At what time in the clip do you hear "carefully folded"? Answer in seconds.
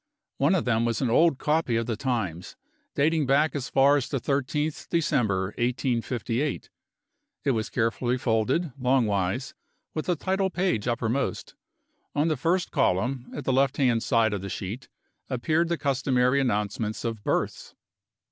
7.69-8.73